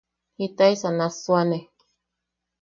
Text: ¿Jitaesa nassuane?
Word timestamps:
¿Jitaesa 0.39 0.89
nassuane? 0.97 1.59